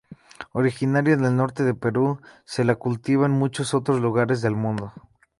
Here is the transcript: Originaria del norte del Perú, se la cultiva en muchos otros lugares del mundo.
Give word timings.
Originaria 0.53 1.15
del 1.15 1.35
norte 1.35 1.63
del 1.63 1.77
Perú, 1.77 2.19
se 2.43 2.63
la 2.65 2.73
cultiva 2.73 3.27
en 3.27 3.33
muchos 3.33 3.75
otros 3.75 4.01
lugares 4.01 4.41
del 4.41 4.55
mundo. 4.55 4.91